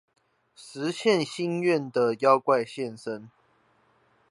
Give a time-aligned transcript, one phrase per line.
[0.57, 3.29] 實現心願的妖怪現身